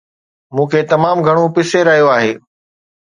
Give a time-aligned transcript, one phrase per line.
[0.55, 2.31] مون کي تمام گهڻو پسي رهيو آهي